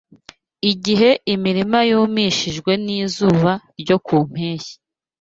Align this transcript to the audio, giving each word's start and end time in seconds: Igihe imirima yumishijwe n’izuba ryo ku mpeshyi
Igihe 0.71 1.09
imirima 1.33 1.79
yumishijwe 1.89 2.71
n’izuba 2.85 3.51
ryo 3.81 3.97
ku 4.05 4.15
mpeshyi 4.31 4.75